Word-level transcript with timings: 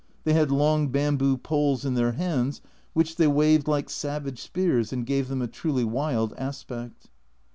They 0.23 0.33
had 0.33 0.49
long 0.49 0.87
bamboo 0.87 1.37
poles 1.37 1.85
in 1.85 1.93
their 1.93 2.13
hands, 2.13 2.59
which 2.93 3.17
they 3.17 3.27
waved 3.27 3.67
like 3.67 3.87
savage 3.87 4.39
spears, 4.41 4.91
and 4.91 5.05
gave 5.05 5.27
them 5.27 5.43
a 5.43 5.47
truly 5.47 5.83
wild 5.83 6.33
aspect. 6.39 7.07